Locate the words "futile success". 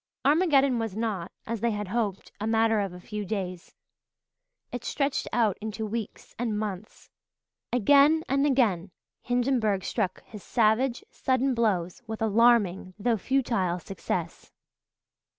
13.17-14.51